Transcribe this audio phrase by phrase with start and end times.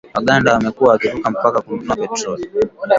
[0.15, 2.49] Waganda wamekuwa wakivuka mpaka kununua petroli